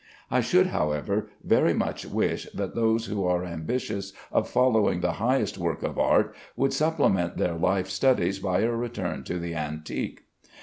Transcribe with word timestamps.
I 0.31 0.41
should, 0.41 0.65
however, 0.65 1.29
very 1.43 1.75
much 1.75 2.07
wish 2.07 2.47
that 2.55 2.73
those 2.73 3.05
who 3.05 3.23
are 3.27 3.45
ambitious 3.45 4.13
of 4.31 4.49
following 4.49 5.01
the 5.01 5.11
highest 5.21 5.59
walk 5.59 5.83
of 5.83 5.99
art 5.99 6.33
would 6.55 6.73
supplement 6.73 7.37
their 7.37 7.53
life 7.53 7.87
studies 7.87 8.39
by 8.39 8.61
a 8.61 8.71
return 8.71 9.23
to 9.25 9.37
the 9.37 9.53
antique. 9.53 10.23